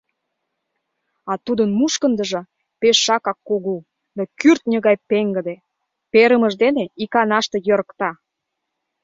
[1.31, 2.41] А тудын мушкындыжо
[2.79, 3.77] пешакак кугу
[4.17, 5.55] да кӱртньӧ гай пеҥгыде:
[6.11, 8.09] перымыж дене иканаште йӧрыкта.